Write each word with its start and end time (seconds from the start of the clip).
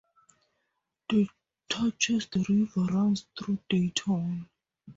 The 1.11 1.29
Touchet 1.69 2.33
River 2.49 2.85
runs 2.91 3.27
through 3.37 3.59
Dayton. 3.69 4.49